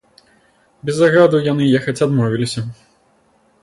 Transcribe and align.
Без 0.89 0.95
загаду 1.01 1.43
яны 1.51 1.63
ехаць 1.79 1.99
адмовіліся. 2.09 2.69